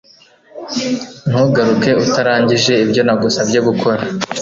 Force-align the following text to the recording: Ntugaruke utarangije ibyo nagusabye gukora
Ntugaruke 1.27 1.91
utarangije 2.03 2.73
ibyo 2.85 3.01
nagusabye 3.03 3.59
gukora 3.67 4.01